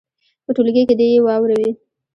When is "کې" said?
0.89-0.95